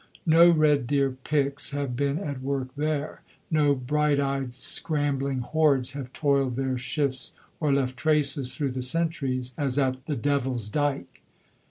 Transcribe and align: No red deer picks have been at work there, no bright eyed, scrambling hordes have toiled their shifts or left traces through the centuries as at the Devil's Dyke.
No 0.25 0.49
red 0.49 0.87
deer 0.87 1.11
picks 1.23 1.69
have 1.73 1.95
been 1.95 2.17
at 2.17 2.41
work 2.41 2.69
there, 2.75 3.21
no 3.51 3.75
bright 3.75 4.19
eyed, 4.19 4.51
scrambling 4.55 5.41
hordes 5.41 5.91
have 5.91 6.11
toiled 6.11 6.55
their 6.55 6.75
shifts 6.79 7.35
or 7.59 7.71
left 7.71 7.97
traces 7.97 8.55
through 8.55 8.71
the 8.71 8.81
centuries 8.81 9.53
as 9.59 9.77
at 9.77 10.03
the 10.07 10.15
Devil's 10.15 10.69
Dyke. 10.69 11.21